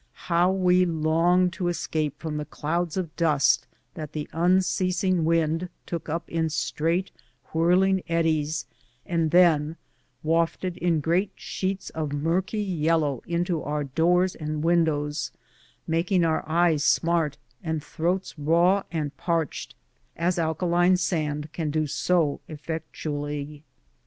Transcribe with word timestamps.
How 0.33 0.51
we 0.51 0.83
longed 0.83 1.53
to 1.53 1.67
escape 1.67 2.19
from 2.19 2.37
the 2.37 2.45
clouds 2.45 2.97
of 2.97 3.15
dust 3.15 3.67
that 3.93 4.13
the 4.13 4.27
unceasing 4.33 5.25
wind 5.25 5.69
took 5.85 6.09
up 6.09 6.27
in 6.27 6.49
straight 6.49 7.11
whirling 7.53 8.01
eddies 8.09 8.65
and 9.05 9.29
then 9.29 9.77
wafted 10.23 10.75
in 10.77 11.01
great 11.01 11.33
sheets 11.35 11.91
of 11.91 12.13
murky 12.13 12.63
yellow 12.63 13.21
into 13.27 13.61
our 13.61 13.83
doors 13.83 14.33
and 14.33 14.63
windows, 14.63 15.31
making 15.85 16.25
our 16.25 16.43
eyes 16.49 16.83
smart 16.83 17.37
and 17.63 17.83
throats 17.83 18.39
raw 18.39 18.81
and 18.91 19.15
parched, 19.17 19.75
as 20.17 20.39
alkali 20.39 20.95
sand 20.95 21.53
can 21.53 21.69
do 21.69 21.85
so 21.85 22.41
effectually. 22.47 23.63